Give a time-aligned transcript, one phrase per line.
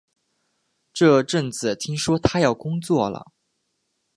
[0.91, 3.25] 这阵子听说他要工作了